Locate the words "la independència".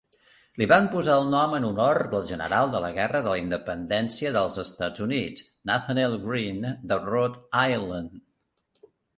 3.35-4.31